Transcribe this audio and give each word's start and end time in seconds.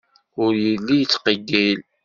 Ur 0.43 0.53
yelli 0.63 0.95
yettqeyyil. 0.97 1.79